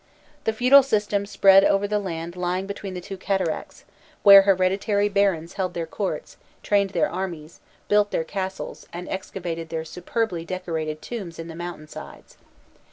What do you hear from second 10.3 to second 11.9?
decorated tombs in the mountain